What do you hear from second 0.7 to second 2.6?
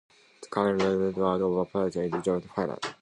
majority leader, or president, is John J.